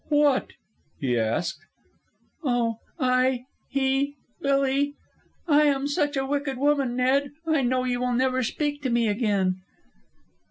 [0.09, 0.53] "What?"
[0.99, 1.59] he asked.
[2.43, 3.43] "Oh, I...
[3.69, 4.15] he...
[4.41, 4.95] Billy.
[5.47, 7.33] "I am such a wicked woman, Ned.
[7.45, 9.57] I know you will never speak to me again."